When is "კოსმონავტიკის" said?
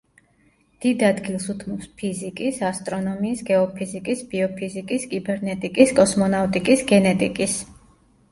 5.99-6.83